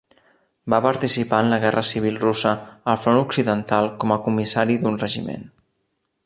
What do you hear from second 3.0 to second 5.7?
front occidental com a comissari d'un regiment.